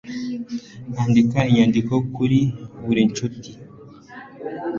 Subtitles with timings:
[1.03, 2.39] Andika inyandiko kuri
[2.83, 3.51] Ubucuti